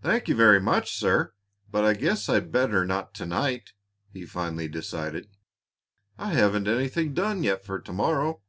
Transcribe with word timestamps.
"Thank 0.00 0.26
you 0.28 0.34
very 0.34 0.58
much, 0.58 0.90
sir, 0.96 1.34
but 1.70 1.84
I 1.84 1.92
guess 1.92 2.30
I'd 2.30 2.50
better 2.50 2.86
not 2.86 3.12
to 3.16 3.26
night," 3.26 3.74
he 4.10 4.24
finally 4.24 4.68
decided. 4.68 5.28
"I 6.16 6.32
haven't 6.32 6.66
anything 6.66 7.12
done 7.12 7.42
yet 7.42 7.62
for 7.62 7.78
to 7.78 7.92
morrow." 7.92 8.40